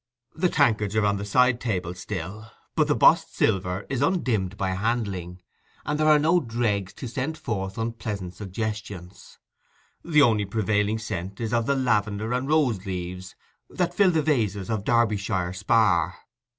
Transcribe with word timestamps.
The 0.33 0.49
tankards 0.49 0.95
are 0.95 1.05
on 1.05 1.17
the 1.17 1.25
side 1.25 1.61
table 1.61 1.93
still, 1.93 2.49
but 2.73 2.87
the 2.87 2.95
bossed 2.95 3.35
silver 3.35 3.85
is 3.87 4.01
undimmed 4.01 4.57
by 4.57 4.69
handling, 4.71 5.43
and 5.85 5.99
there 5.99 6.07
are 6.07 6.17
no 6.17 6.39
dregs 6.39 6.91
to 6.93 7.07
send 7.07 7.37
forth 7.37 7.77
unpleasant 7.77 8.33
suggestions: 8.33 9.37
the 10.03 10.23
only 10.23 10.45
prevailing 10.45 10.97
scent 10.97 11.39
is 11.39 11.53
of 11.53 11.67
the 11.67 11.75
lavender 11.75 12.33
and 12.33 12.49
rose 12.49 12.83
leaves 12.87 13.35
that 13.69 13.93
fill 13.93 14.09
the 14.09 14.23
vases 14.23 14.71
of 14.71 14.83
Derbyshire 14.85 15.53
spar. 15.53 16.15